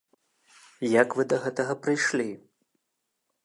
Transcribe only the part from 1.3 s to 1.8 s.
да гэтага